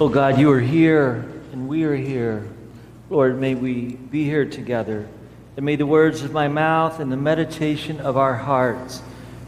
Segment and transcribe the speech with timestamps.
[0.00, 2.48] Oh God, you are here and we are here.
[3.10, 5.06] Lord, may we be here together.
[5.56, 9.02] And may the words of my mouth and the meditation of our hearts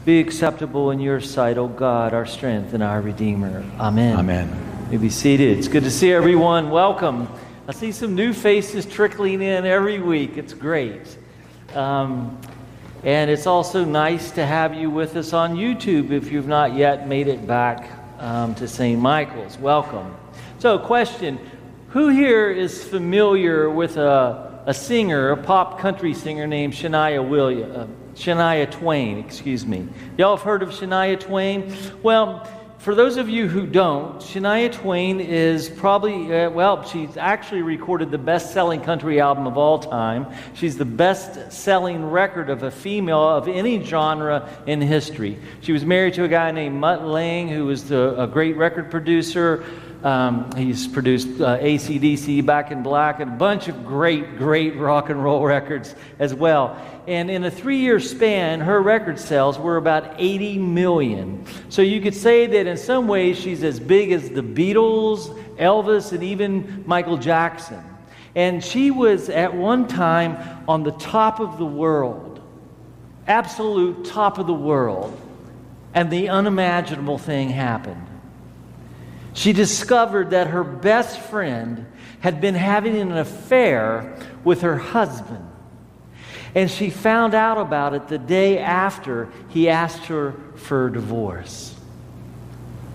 [0.04, 3.64] be acceptable in your sight, O God, our strength and our Redeemer.
[3.80, 4.18] Amen.
[4.18, 4.88] Amen.
[4.92, 5.58] You be seated.
[5.58, 6.68] It's good to see everyone.
[6.70, 7.26] Welcome.
[7.66, 10.36] I see some new faces trickling in every week.
[10.36, 11.16] It's great.
[11.72, 12.38] Um,
[13.02, 17.08] and it's also nice to have you with us on YouTube if you've not yet
[17.08, 19.00] made it back um, to St.
[19.00, 19.56] Michael's.
[19.58, 20.14] Welcome.
[20.64, 21.38] So, question
[21.88, 27.76] Who here is familiar with a, a singer, a pop country singer named Shania Williams?
[27.76, 29.86] Uh, Shania Twain, excuse me.
[30.16, 31.70] Y'all have heard of Shania Twain?
[32.02, 32.48] Well,
[32.78, 38.10] for those of you who don't, Shania Twain is probably, uh, well, she's actually recorded
[38.10, 40.26] the best selling country album of all time.
[40.54, 45.38] She's the best selling record of a female of any genre in history.
[45.60, 48.90] She was married to a guy named Mutt Lange, who was the, a great record
[48.90, 49.62] producer.
[50.04, 55.08] Um, he's produced uh, AC/DC, Back in Black, and a bunch of great, great rock
[55.08, 56.78] and roll records as well.
[57.06, 61.46] And in a three year span, her record sales were about 80 million.
[61.70, 66.12] So you could say that in some ways she's as big as the Beatles, Elvis,
[66.12, 67.82] and even Michael Jackson.
[68.34, 72.42] And she was at one time on the top of the world,
[73.26, 75.18] absolute top of the world.
[75.94, 78.13] And the unimaginable thing happened.
[79.34, 81.86] She discovered that her best friend
[82.20, 85.50] had been having an affair with her husband.
[86.54, 91.73] And she found out about it the day after he asked her for a divorce.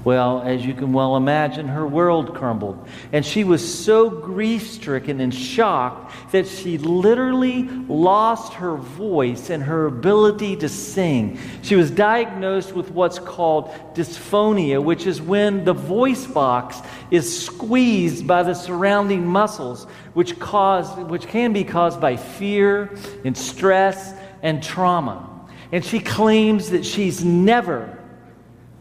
[0.06, 2.88] Well, as you can well imagine, her world crumbled.
[3.12, 9.62] And she was so grief stricken and shocked that she literally lost her voice and
[9.62, 11.38] her ability to sing.
[11.64, 16.80] She was diagnosed with what's called dysphonia, which is when the voice box
[17.12, 19.84] is squeezed by the surrounding muscles,
[20.14, 25.26] which, cause, which can be caused by fear and stress and trauma.
[25.74, 28.00] And she claims that she's never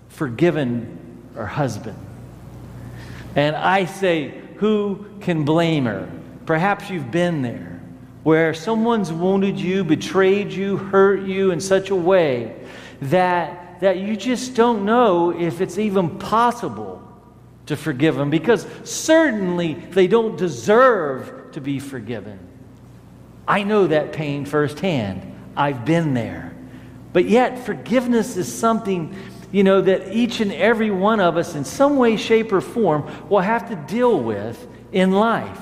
[0.09, 0.98] forgiven
[1.39, 1.97] her husband.
[3.37, 6.11] And I say, who can blame her?
[6.47, 7.81] Perhaps you've been there
[8.25, 12.57] where someone's wounded you, betrayed you, hurt you in such a way
[13.03, 17.01] that, that you just don't know if it's even possible
[17.67, 22.41] to forgive them because certainly they don't deserve to be forgiven.
[23.47, 25.23] I know that pain firsthand.
[25.57, 26.53] I've been there.
[27.13, 29.15] But yet, forgiveness is something
[29.51, 33.11] you know, that each and every one of us, in some way, shape, or form,
[33.29, 35.61] will have to deal with in life.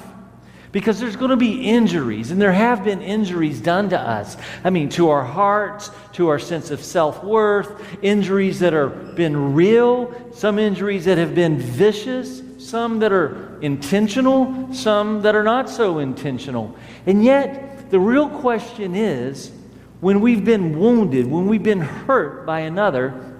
[0.73, 4.37] Because there's going to be injuries, and there have been injuries done to us.
[4.63, 9.55] I mean, to our hearts, to our sense of self worth, injuries that have been
[9.55, 15.71] real, some injuries that have been vicious, some that are intentional, some that are not
[15.71, 16.77] so intentional.
[17.07, 19.53] And yet, the real question is
[20.01, 23.36] when we've been wounded, when we've been hurt by another,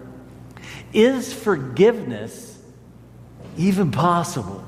[0.93, 2.59] is forgiveness
[3.57, 4.65] even possible?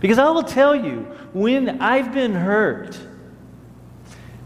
[0.00, 1.00] Because I will tell you,
[1.32, 2.96] when I've been hurt,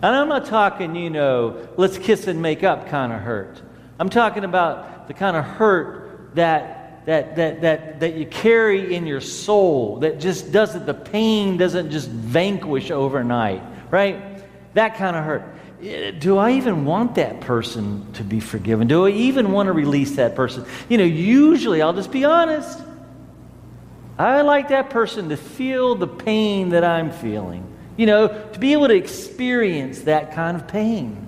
[0.02, 3.60] and I'm not talking, you know, let's kiss and make up kind of hurt.
[4.00, 9.06] I'm talking about the kind of hurt that, that, that, that, that you carry in
[9.06, 14.42] your soul, that just doesn't, the pain doesn't just vanquish overnight, right?
[14.74, 15.44] That kind of hurt
[15.82, 18.86] do I even want that person to be forgiven?
[18.86, 20.64] Do I even want to release that person?
[20.88, 22.78] You know, usually, I'll just be honest.
[24.16, 27.66] I like that person to feel the pain that I'm feeling.
[27.96, 31.26] You know, to be able to experience that kind of pain.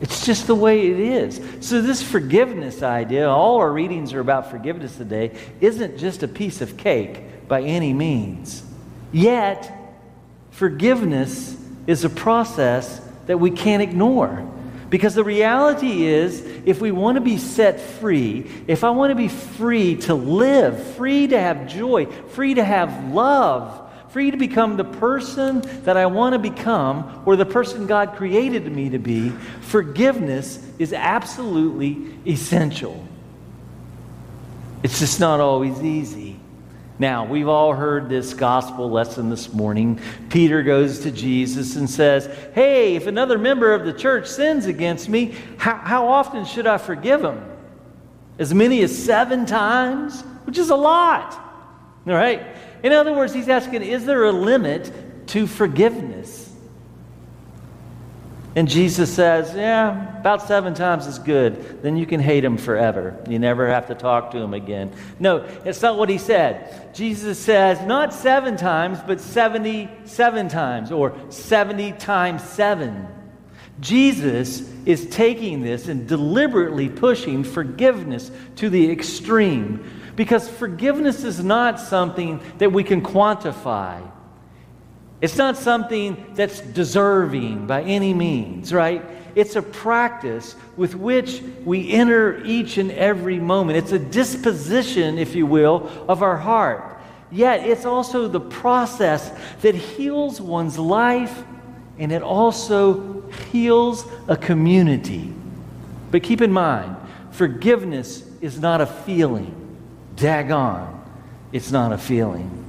[0.00, 1.40] It's just the way it is.
[1.60, 6.60] So, this forgiveness idea, all our readings are about forgiveness today, isn't just a piece
[6.60, 8.64] of cake by any means.
[9.12, 9.70] Yet,
[10.50, 14.44] forgiveness is a process that we can't ignore.
[14.88, 19.14] Because the reality is, if we want to be set free, if I want to
[19.14, 24.76] be free to live, free to have joy, free to have love, free to become
[24.76, 29.28] the person that I want to become or the person God created me to be,
[29.60, 33.06] forgiveness is absolutely essential.
[34.82, 36.39] It's just not always easy.
[37.00, 39.98] Now, we've all heard this gospel lesson this morning.
[40.28, 45.08] Peter goes to Jesus and says, Hey, if another member of the church sins against
[45.08, 47.42] me, how, how often should I forgive him?
[48.38, 51.32] As many as seven times, which is a lot.
[52.06, 52.42] All right?
[52.82, 54.92] In other words, he's asking, Is there a limit
[55.28, 56.49] to forgiveness?
[58.56, 61.82] And Jesus says, Yeah, about seven times is good.
[61.82, 63.16] Then you can hate him forever.
[63.28, 64.92] You never have to talk to him again.
[65.20, 66.94] No, it's not what he said.
[66.94, 73.06] Jesus says, not seven times, but 77 times, or 70 times seven.
[73.78, 81.78] Jesus is taking this and deliberately pushing forgiveness to the extreme because forgiveness is not
[81.80, 84.02] something that we can quantify.
[85.20, 89.04] It's not something that's deserving by any means, right?
[89.34, 93.78] It's a practice with which we enter each and every moment.
[93.78, 96.98] It's a disposition, if you will, of our heart.
[97.30, 99.30] Yet it's also the process
[99.60, 101.44] that heals one's life
[101.98, 105.32] and it also heals a community.
[106.10, 106.96] But keep in mind,
[107.30, 109.54] forgiveness is not a feeling.
[110.16, 110.98] Daggone,
[111.52, 112.59] it's not a feeling.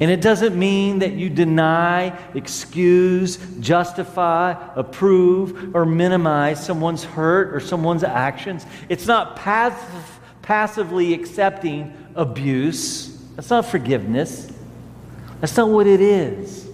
[0.00, 7.58] And it doesn't mean that you deny, excuse, justify, approve, or minimize someone's hurt or
[7.58, 8.64] someone's actions.
[8.88, 13.08] It's not passive, passively accepting abuse.
[13.34, 14.52] That's not forgiveness.
[15.40, 16.68] That's not what it is.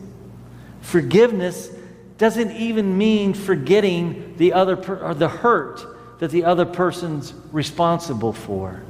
[0.82, 1.70] Forgiveness
[2.18, 5.84] doesn't even mean forgetting the other per, or the hurt
[6.18, 8.82] that the other person's responsible for.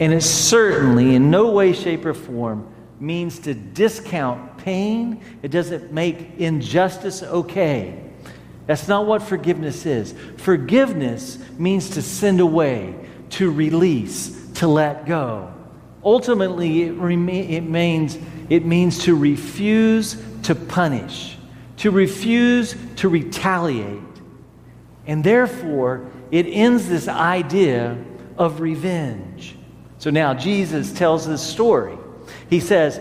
[0.00, 5.22] And it certainly, in no way, shape, or form, means to discount pain.
[5.42, 8.02] It doesn't make injustice okay.
[8.66, 10.14] That's not what forgiveness is.
[10.36, 12.94] Forgiveness means to send away,
[13.30, 15.52] to release, to let go.
[16.04, 18.18] Ultimately, it, rema- it, means,
[18.48, 21.36] it means to refuse to punish,
[21.78, 24.02] to refuse to retaliate.
[25.06, 27.96] And therefore, it ends this idea
[28.36, 29.56] of revenge.
[29.98, 31.97] So now Jesus tells this story.
[32.50, 33.00] He says,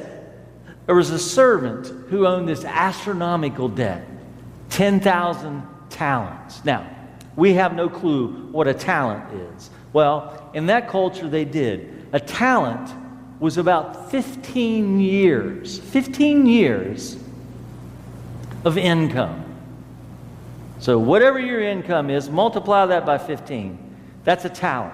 [0.86, 4.06] There was a servant who owned this astronomical debt
[4.70, 6.64] 10,000 talents.
[6.66, 6.90] Now,
[7.36, 9.70] we have no clue what a talent is.
[9.94, 12.08] Well, in that culture, they did.
[12.14, 12.90] A talent
[13.40, 17.18] was about 15 years, 15 years
[18.66, 19.46] of income.
[20.80, 23.78] So, whatever your income is, multiply that by 15.
[24.24, 24.94] That's a talent.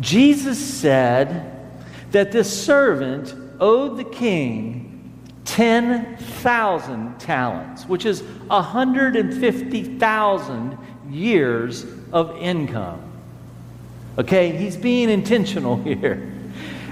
[0.00, 1.59] Jesus said,
[2.10, 4.88] that this servant owed the king
[5.44, 10.78] 10,000 talents, which is 150,000
[11.10, 13.02] years of income.
[14.18, 16.32] Okay, he's being intentional here.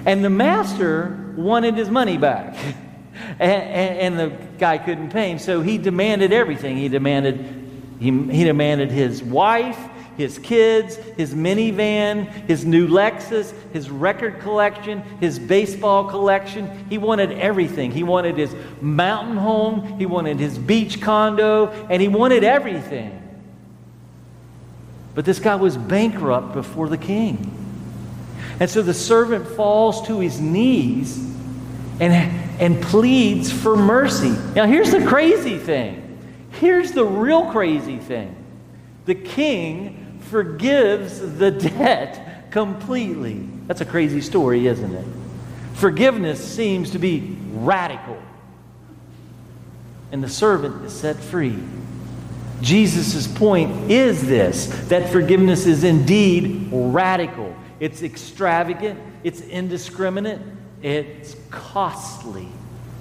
[0.04, 2.56] And the master wanted his money back.
[3.40, 4.28] And, and, and, the
[4.58, 6.76] guy couldn't pay him, so he demanded everything.
[6.76, 7.44] He demanded,
[7.98, 9.76] he, he demanded his wife,
[10.18, 16.86] his kids, his minivan, his new Lexus, his record collection, his baseball collection.
[16.90, 17.92] He wanted everything.
[17.92, 23.14] He wanted his mountain home, he wanted his beach condo, and he wanted everything.
[25.14, 27.54] But this guy was bankrupt before the king.
[28.58, 31.16] And so the servant falls to his knees
[32.00, 32.12] and,
[32.60, 34.34] and pleads for mercy.
[34.56, 36.18] Now, here's the crazy thing.
[36.50, 38.34] Here's the real crazy thing.
[39.06, 39.97] The king
[40.30, 43.48] forgives the debt completely.
[43.66, 45.06] That's a crazy story, isn't it?
[45.74, 48.20] Forgiveness seems to be radical.
[50.10, 51.58] And the servant is set free.
[52.60, 57.54] Jesus' point is this that forgiveness is indeed radical.
[57.78, 60.40] It's extravagant, it's indiscriminate,
[60.82, 62.48] it's costly.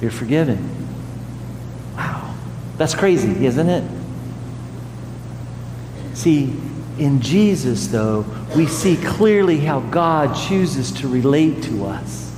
[0.00, 0.58] You're forgiven.
[1.96, 2.34] Wow.
[2.76, 3.84] That's crazy, isn't it?
[6.14, 6.56] See,
[6.98, 12.30] in Jesus, though, we see clearly how God chooses to relate to us.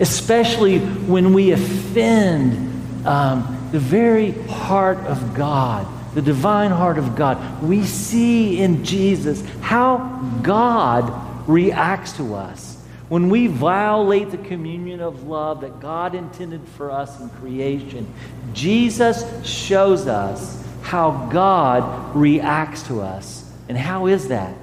[0.00, 7.62] Especially when we offend um, the very heart of God the divine heart of God,
[7.62, 9.98] we see in Jesus how
[10.42, 12.76] God reacts to us.
[13.08, 18.12] When we violate the communion of love that God intended for us in creation,
[18.52, 23.50] Jesus shows us how God reacts to us.
[23.68, 24.56] And how is that?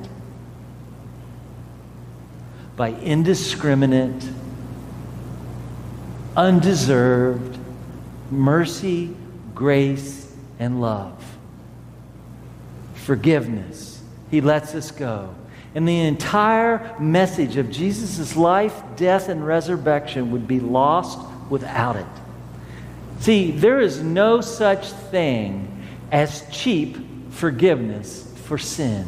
[2.76, 4.30] By indiscriminate,
[6.36, 7.59] undeserved
[8.32, 9.16] mercy,
[9.56, 11.24] grace, and love
[13.10, 14.04] forgiveness.
[14.30, 15.34] He lets us go.
[15.74, 21.18] And the entire message of Jesus' life, death, and resurrection would be lost
[21.50, 22.06] without it.
[23.22, 26.98] See, there is no such thing as cheap
[27.32, 29.08] forgiveness for sin.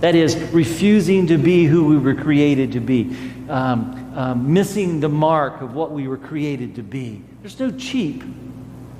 [0.00, 3.16] That is, refusing to be who we were created to be,
[3.48, 7.22] um, um, missing the mark of what we were created to be.
[7.42, 8.22] There's no cheap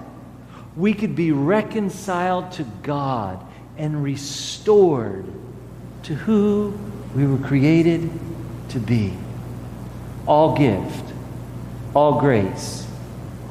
[0.76, 3.46] we could be reconciled to God
[3.78, 5.26] and restored
[6.02, 6.74] to who
[7.16, 8.10] we were created
[8.70, 9.14] to be.
[10.26, 11.14] All gift,
[11.94, 12.88] all grace,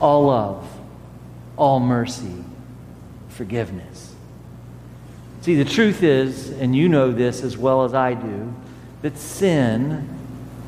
[0.00, 0.68] all love,
[1.56, 2.44] all mercy,
[3.28, 4.14] forgiveness.
[5.42, 8.54] See, the truth is, and you know this as well as I do,
[9.02, 10.08] that sin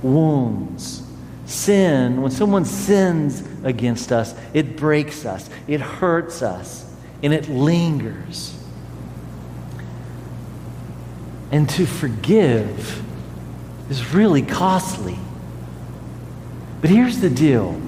[0.02, 1.02] wounds.
[1.46, 8.56] Sin, when someone sins against us, it breaks us, it hurts us, and it lingers.
[11.52, 13.02] And to forgive
[13.90, 15.18] is really costly.
[16.80, 17.80] But here's the deal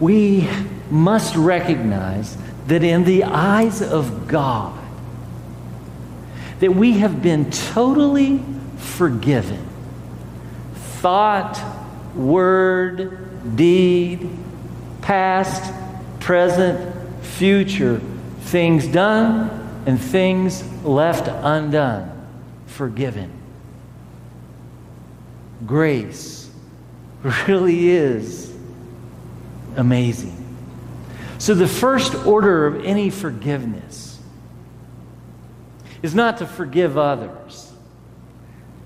[0.00, 0.48] we
[0.90, 2.36] must recognize
[2.66, 4.78] that in the eyes of God,
[6.60, 8.42] that we have been totally
[8.76, 9.66] forgiven.
[11.00, 11.60] Thought,
[12.14, 14.30] word, deed,
[15.02, 15.72] past,
[16.20, 18.00] present, future,
[18.42, 22.10] things done and things left undone,
[22.66, 23.30] forgiven.
[25.66, 26.50] Grace
[27.46, 28.54] really is
[29.76, 30.43] amazing.
[31.44, 34.18] So, the first order of any forgiveness
[36.02, 37.70] is not to forgive others.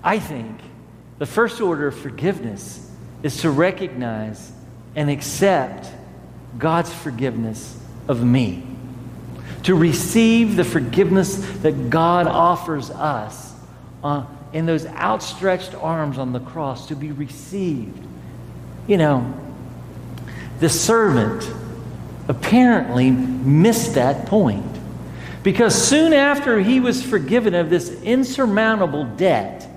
[0.03, 0.59] I think
[1.19, 2.91] the first order of forgiveness
[3.23, 4.51] is to recognize
[4.93, 5.87] and accept
[6.57, 8.61] God's forgiveness of me
[9.63, 13.53] to receive the forgiveness that God offers us
[14.03, 18.05] uh, in those outstretched arms on the cross, to be received.
[18.85, 19.33] You know,
[20.59, 21.49] the servant
[22.29, 24.65] apparently missed that point
[25.41, 29.67] because soon after he was forgiven of this insurmountable debt,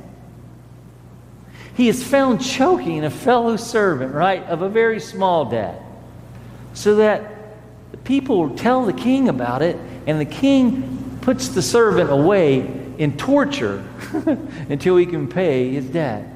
[1.75, 5.81] he is found choking a fellow servant, right, of a very small debt.
[6.75, 12.61] So that people tell the king about it, and the king puts the servant away
[12.99, 13.85] in torture
[14.69, 16.32] until he can pay his debt.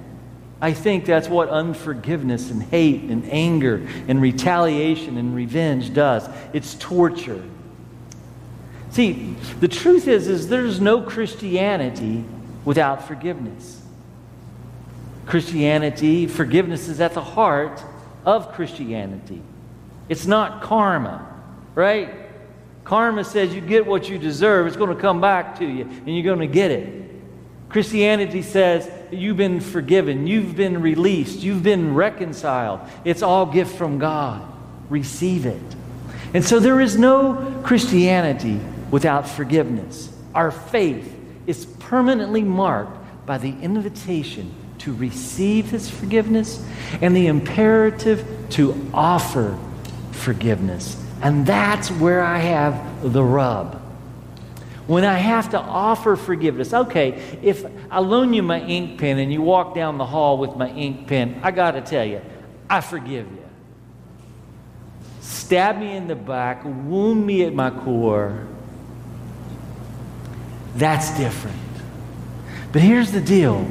[0.60, 6.28] I think that's what unforgiveness and hate and anger and retaliation and revenge does.
[6.52, 7.42] It's torture.
[8.90, 12.24] See, the truth is is there's no Christianity
[12.64, 13.82] without forgiveness.
[15.26, 17.82] Christianity, forgiveness is at the heart
[18.24, 19.42] of Christianity.
[20.08, 21.32] It's not karma
[21.76, 22.14] right?
[22.82, 26.08] Karma says you get what you deserve, it's going to come back to you, and
[26.08, 27.05] you're going to get it.
[27.68, 32.80] Christianity says you've been forgiven, you've been released, you've been reconciled.
[33.04, 34.42] It's all gift from God.
[34.88, 35.62] Receive it.
[36.32, 40.10] And so there is no Christianity without forgiveness.
[40.34, 41.12] Our faith
[41.46, 46.64] is permanently marked by the invitation to receive His forgiveness
[47.00, 49.58] and the imperative to offer
[50.12, 51.02] forgiveness.
[51.22, 53.82] And that's where I have the rub.
[54.86, 59.32] When I have to offer forgiveness, okay, if I loan you my ink pen and
[59.32, 62.22] you walk down the hall with my ink pen, I got to tell you,
[62.70, 63.44] I forgive you.
[65.20, 68.46] Stab me in the back, wound me at my core.
[70.76, 71.56] That's different.
[72.70, 73.68] But here's the deal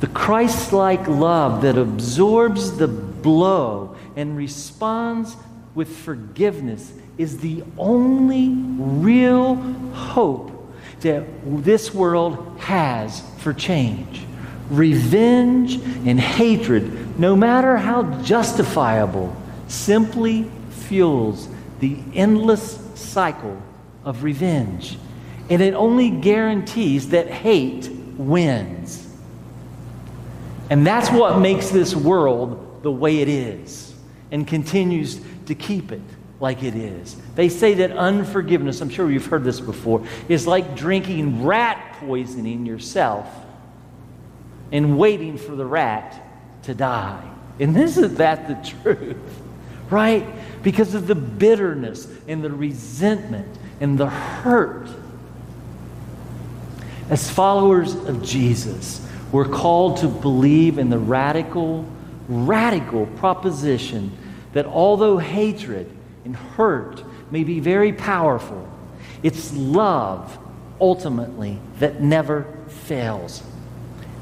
[0.00, 5.36] the Christ like love that absorbs the blow and responds
[5.74, 9.56] with forgiveness is the only real
[9.92, 14.24] hope that this world has for change.
[14.70, 15.74] Revenge
[16.06, 19.36] and hatred, no matter how justifiable,
[19.68, 21.48] simply fuels
[21.80, 23.60] the endless cycle
[24.02, 24.96] of revenge.
[25.50, 29.06] And it only guarantees that hate wins.
[30.70, 33.94] And that's what makes this world the way it is
[34.30, 36.00] and continues to keep it
[36.40, 37.16] like it is.
[37.34, 42.64] They say that unforgiveness, I'm sure you've heard this before, is like drinking rat poisoning
[42.64, 43.26] yourself
[44.72, 46.20] and waiting for the rat
[46.62, 47.22] to die.
[47.58, 49.16] And isn't that the truth?
[49.90, 50.24] Right?
[50.62, 54.88] Because of the bitterness and the resentment and the hurt.
[57.08, 61.84] As followers of Jesus, we're called to believe in the radical,
[62.28, 64.16] radical proposition
[64.52, 65.90] that although hatred
[66.24, 68.68] and hurt may be very powerful,
[69.22, 70.38] it's love
[70.80, 73.42] ultimately that never fails.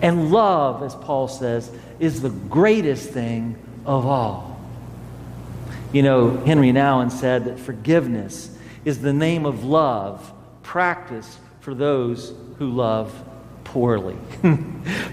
[0.00, 4.61] And love, as Paul says, is the greatest thing of all.
[5.93, 12.33] You know, Henri Nouwen said that forgiveness is the name of love practiced for those
[12.59, 13.12] who love
[13.64, 14.17] poorly.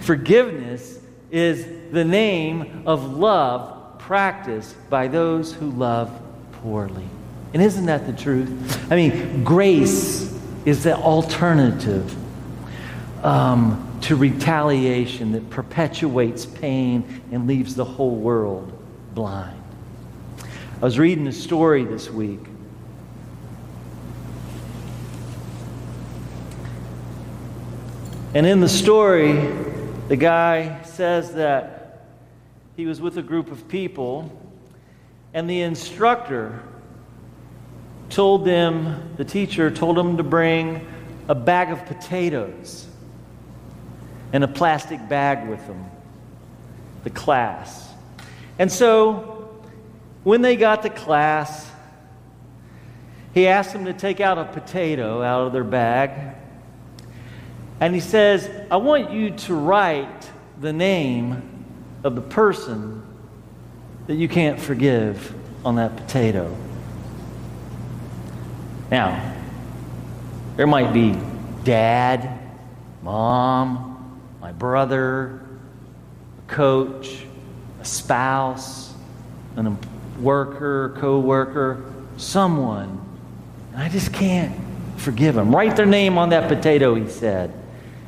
[0.01, 0.99] forgiveness
[1.31, 6.11] is the name of love practiced by those who love
[6.65, 7.05] poorly.
[7.53, 8.91] And isn't that the truth?
[8.91, 12.15] I mean, grace is the alternative
[13.23, 18.73] um, to retaliation that perpetuates pain and leaves the whole world
[19.13, 19.61] blind.
[20.41, 22.39] I was reading a story this week.
[28.33, 29.33] And in the story,
[30.07, 32.07] the guy says that
[32.75, 34.31] he was with a group of people,
[35.35, 36.63] and the instructor
[38.09, 40.87] told them, the teacher told them to bring
[41.27, 42.87] a bag of potatoes
[44.31, 45.83] and a plastic bag with them,
[47.03, 47.89] the class.
[48.57, 49.53] And so
[50.23, 51.69] when they got to class,
[53.33, 56.33] he asked them to take out a potato out of their bag.
[57.81, 61.65] And he says, I want you to write the name
[62.05, 63.04] of the person
[64.07, 65.33] that you can't forgive
[65.65, 66.55] on that potato.
[68.91, 69.33] Now,
[70.55, 71.17] there might be
[71.63, 72.39] dad,
[73.01, 75.41] mom, my brother,
[76.37, 77.25] a coach,
[77.81, 78.93] a spouse,
[79.57, 79.77] a
[80.19, 83.01] worker, co worker, someone.
[83.73, 84.55] And I just can't
[84.97, 85.53] forgive them.
[85.53, 87.51] Write their name on that potato, he said.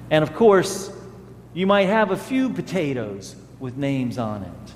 [0.09, 0.91] And of course,
[1.53, 4.73] you might have a few potatoes with names on it.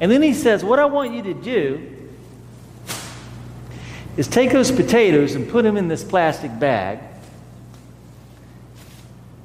[0.00, 1.92] And then he says, What I want you to do
[4.16, 7.00] is take those potatoes and put them in this plastic bag.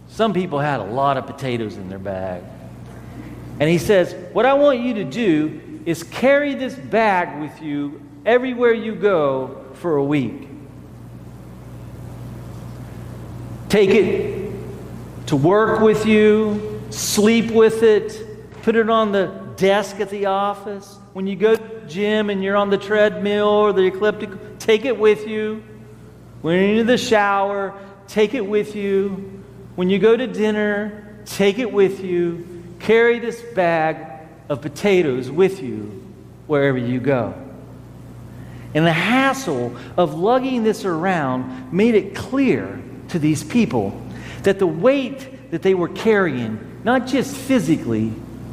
[0.10, 2.44] Some people had a lot of potatoes in their bag.
[3.60, 8.02] And he says, What I want you to do is carry this bag with you
[8.26, 10.48] everywhere you go for a week.
[13.70, 14.54] Take it
[15.28, 20.98] to work with you, sleep with it, put it on the desk at the office.
[21.14, 24.86] When you go to the gym and you're on the treadmill or the elliptical, take
[24.86, 25.64] it with you.
[26.42, 29.44] When you're in the shower, take it with you.
[29.76, 32.64] When you go to dinner, take it with you.
[32.80, 36.12] Carry this bag of potatoes with you
[36.48, 37.36] wherever you go.
[38.74, 44.02] And the hassle of lugging this around made it clear to these people
[44.42, 48.12] that the weight that they were carrying, not just physically,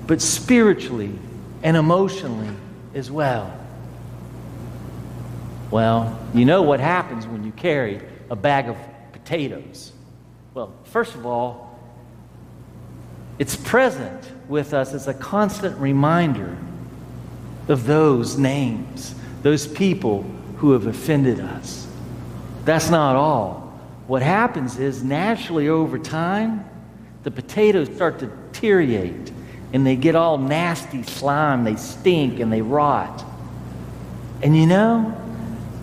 [0.09, 1.17] but spiritually
[1.63, 2.49] and emotionally
[2.95, 3.55] as well.
[5.71, 8.77] Well, you know what happens when you carry a bag of
[9.13, 9.93] potatoes.
[10.55, 11.79] Well, first of all,
[13.39, 16.57] it's present with us as a constant reminder
[17.69, 20.23] of those names, those people
[20.57, 21.87] who have offended us.
[22.65, 23.79] That's not all.
[24.07, 26.65] What happens is naturally over time,
[27.25, 29.33] the potatoes start to deteriorate
[29.73, 33.25] and they get all nasty slime, they stink and they rot.
[34.43, 35.15] And you know,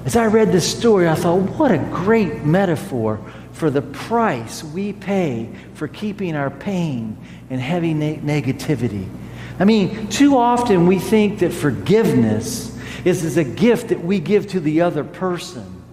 [0.06, 3.20] as I read this story, I thought, what a great metaphor
[3.54, 7.18] for the price we pay for keeping our pain
[7.50, 9.08] and heavy ne- negativity.
[9.60, 14.48] I mean, too often we think that forgiveness is, is a gift that we give
[14.48, 15.84] to the other person.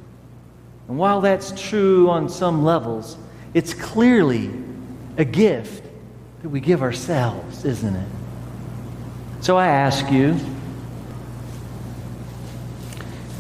[0.88, 3.16] And while that's true on some levels,
[3.54, 4.50] it's clearly
[5.16, 5.86] a gift
[6.42, 8.08] that we give ourselves, isn't it?
[9.40, 10.36] So I ask you,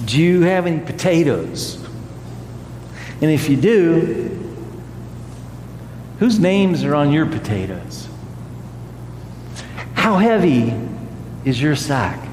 [0.04, 1.82] do you have any potatoes?
[3.20, 4.38] And if you do,
[6.18, 8.08] whose names are on your potatoes?
[9.94, 10.74] How heavy
[11.44, 12.28] is your sack?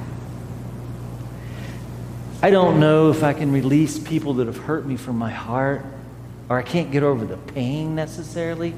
[2.42, 5.84] I don't know if I can release people that have hurt me from my heart,
[6.48, 8.74] or I can't get over the pain necessarily.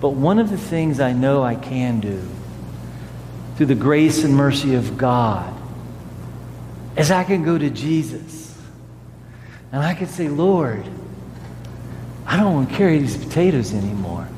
[0.00, 2.22] But one of the things I know I can do
[3.56, 5.52] through the grace and mercy of God
[6.96, 8.56] is I can go to Jesus
[9.72, 10.84] and I can say, Lord,
[12.26, 14.28] I don't want to carry these potatoes anymore.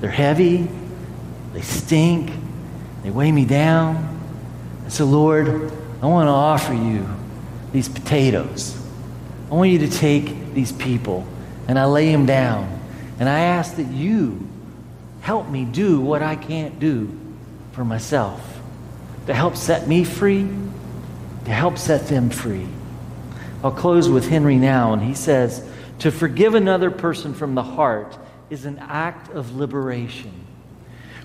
[0.00, 0.68] They're heavy,
[1.52, 2.32] they stink,
[3.02, 4.20] they weigh me down.
[4.82, 5.48] And so, Lord,
[6.02, 7.06] I want to offer you
[7.72, 8.76] these potatoes.
[9.50, 11.26] I want you to take these people
[11.68, 12.80] and I lay them down.
[13.18, 14.46] And I ask that you
[15.20, 17.18] help me do what I can't do
[17.72, 18.60] for myself,
[19.26, 20.48] to help set me free,
[21.44, 22.66] to help set them free.
[23.62, 25.66] I'll close with Henri Nouwen, and he says,
[26.00, 28.16] To forgive another person from the heart
[28.50, 30.32] is an act of liberation.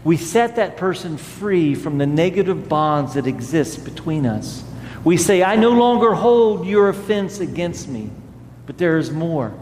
[0.03, 4.63] We set that person free from the negative bonds that exist between us.
[5.03, 8.09] We say, I no longer hold your offense against me,
[8.65, 9.53] but there is more.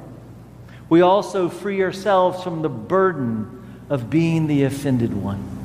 [0.90, 3.59] We also free ourselves from the burden
[3.90, 5.58] of being the offended one.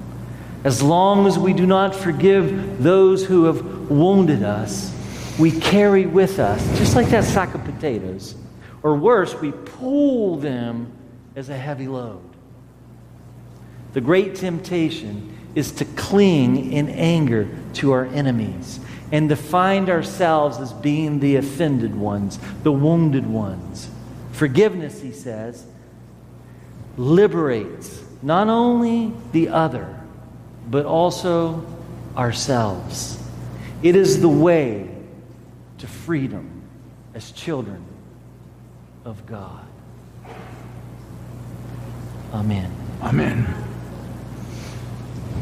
[0.64, 4.92] As long as we do not forgive those who have wounded us,
[5.38, 8.34] we carry with us, just like that sack of potatoes,
[8.82, 10.90] or worse, we pull them
[11.36, 12.22] as a heavy load.
[13.92, 18.80] The great temptation is to cling in anger to our enemies
[19.12, 23.88] and to find ourselves as being the offended ones, the wounded ones.
[24.32, 25.66] Forgiveness, he says,
[26.96, 30.00] liberates not only the other,
[30.70, 31.64] but also
[32.16, 33.22] ourselves.
[33.82, 34.88] It is the way
[35.76, 36.62] to freedom
[37.12, 37.84] as children
[39.04, 39.66] of God.
[42.32, 42.72] Amen.
[43.02, 43.73] Amen.